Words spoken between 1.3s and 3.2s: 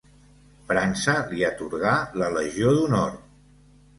li atorgà la Legió d'Honor.